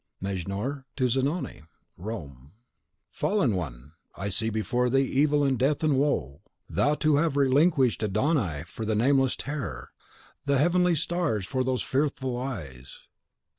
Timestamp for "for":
8.63-8.83, 11.45-11.63